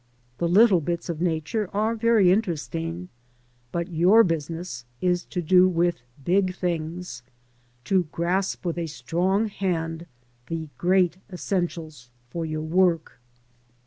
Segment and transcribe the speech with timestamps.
[0.39, 3.09] The little bits of Nature are very interesting,
[3.71, 7.21] but your business is to do with big things,
[7.83, 10.07] to grasp with a strong hand
[10.47, 13.19] the great essentials for your work.